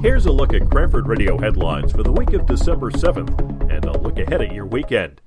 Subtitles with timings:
[0.00, 3.98] Here's a look at Cranford Radio headlines for the week of December 7th and a
[3.98, 5.20] look ahead at your weekend.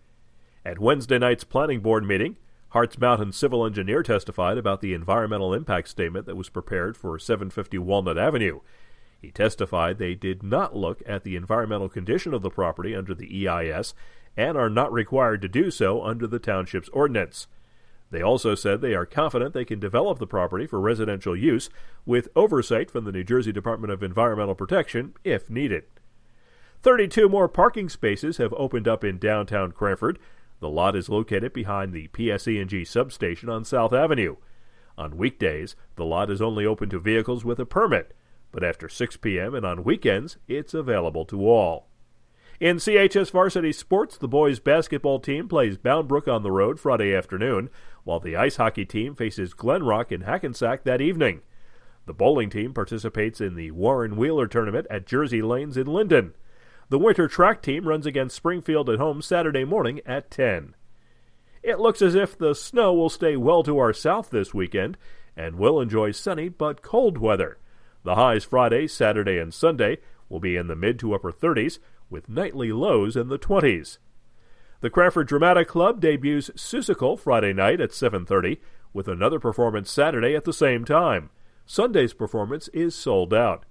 [0.63, 2.37] At Wednesday night's planning board meeting,
[2.69, 7.79] Hartz Mountain civil engineer testified about the environmental impact statement that was prepared for 750
[7.79, 8.61] Walnut Avenue.
[9.21, 13.45] He testified they did not look at the environmental condition of the property under the
[13.45, 13.93] EIS
[14.37, 17.47] and are not required to do so under the township's ordinance.
[18.11, 21.69] They also said they are confident they can develop the property for residential use
[22.05, 25.85] with oversight from the New Jersey Department of Environmental Protection if needed.
[26.83, 30.19] 32 more parking spaces have opened up in downtown Cranford.
[30.59, 34.35] The lot is located behind the PSE&G substation on South Avenue.
[34.97, 38.13] On weekdays, the lot is only open to vehicles with a permit,
[38.51, 39.55] but after 6 p.m.
[39.55, 41.87] and on weekends, it's available to all.
[42.59, 47.15] In CHS varsity sports, the boys basketball team plays Bound Brook on the road Friday
[47.15, 47.71] afternoon,
[48.03, 51.41] while the ice hockey team faces Glen Rock in Hackensack that evening.
[52.05, 56.33] The bowling team participates in the Warren Wheeler tournament at Jersey Lanes in Linden.
[56.89, 60.75] The winter track team runs against Springfield at home Saturday morning at 10.
[61.63, 64.97] It looks as if the snow will stay well to our south this weekend,
[65.37, 67.59] and we'll enjoy sunny but cold weather.
[68.03, 71.77] The highs Friday, Saturday, and Sunday will be in the mid to upper 30s,
[72.09, 73.99] with nightly lows in the 20s.
[74.81, 78.59] The Cranford Dramatic Club debuts Seussical Friday night at 7:30
[78.93, 81.29] with another performance Saturday at the same time.
[81.67, 83.65] Sunday's performance is sold out.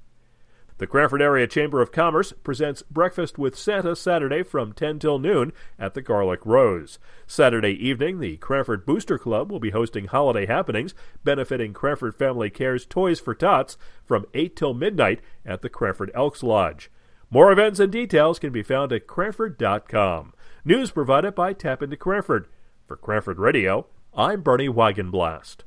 [0.78, 5.53] The Cranford Area Chamber of Commerce presents Breakfast with Santa Saturday from 10 till noon
[5.81, 7.00] at the Garlic Rose.
[7.27, 10.94] Saturday evening, the Cranford Booster Club will be hosting holiday happenings
[11.25, 16.44] benefiting Cranford Family Care's Toys for Tots from 8 till midnight at the Cranford Elks
[16.44, 16.88] Lodge.
[17.33, 20.34] More events and details can be found at Cranford.com.
[20.64, 22.48] News provided by TAPinto Cranford.
[22.89, 25.59] For Cranford Radio, I'm Bernie Wagenblast.